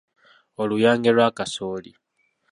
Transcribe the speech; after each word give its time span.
Oluyange 0.61 1.09
lwa 1.15 1.29
kasooli. 1.37 1.91